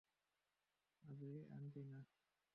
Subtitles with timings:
[1.03, 1.99] আবে আন্টি না।